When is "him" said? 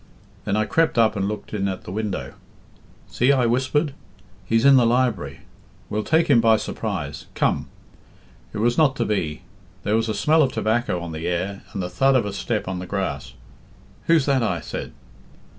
6.27-6.41